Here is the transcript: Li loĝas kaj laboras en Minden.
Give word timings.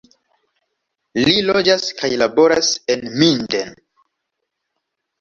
Li 1.27 1.35
loĝas 1.51 1.87
kaj 2.01 2.11
laboras 2.23 2.73
en 2.97 3.07
Minden. 3.23 3.81